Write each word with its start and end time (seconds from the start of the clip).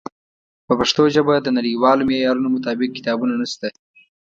په 0.67 0.73
پښتو 0.79 1.03
ژبه 1.15 1.33
د 1.41 1.47
نړیوالو 1.57 2.07
معیارونو 2.09 2.53
مطابق 2.55 2.89
کتابونه 2.97 3.33
نشته. 3.41 3.67